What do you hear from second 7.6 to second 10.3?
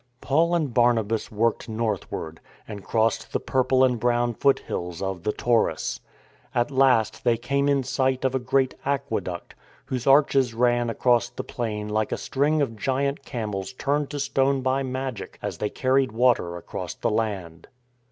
in sight of a great aqueduct, whose